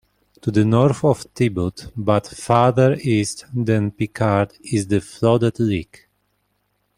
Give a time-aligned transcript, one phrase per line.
[0.41, 6.09] To the north of Tebbutt, but farther east than Picard, is the flooded Lick.